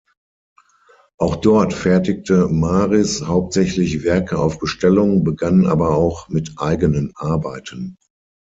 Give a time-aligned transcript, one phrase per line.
[1.19, 7.97] Auch dort fertigte Maris hauptsächlich Werke auf Bestellung, begann aber auch mit eigenen Arbeiten.